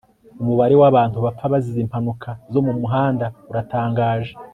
[0.41, 4.33] umubare wabantu bapfa bazize impanuka zo mumuhanda uratangaje